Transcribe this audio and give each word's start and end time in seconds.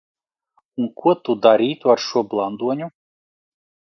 Un 0.83 0.87
ko 1.01 1.11
tu 1.27 1.35
darītu 1.43 1.93
ar 1.95 2.01
šo 2.05 2.23
blandoņu? 2.31 2.89